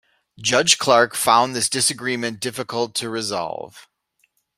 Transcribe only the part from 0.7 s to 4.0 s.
Clark found this disagreement difficult to resolve.